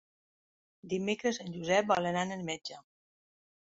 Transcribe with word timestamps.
Dimecres 0.95 1.41
en 1.45 1.53
Josep 1.59 1.95
vol 1.95 2.13
anar 2.15 2.29
al 2.29 2.47
metge. 2.53 2.85